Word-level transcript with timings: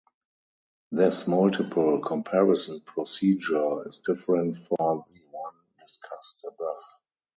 This 0.91 1.27
multiple 1.27 1.99
comparison 1.99 2.79
procedure 2.81 3.87
is 3.87 3.99
different 3.99 4.57
for 4.57 5.05
the 5.07 5.19
one 5.29 5.53
discussed 5.79 6.43
above. 6.43 6.79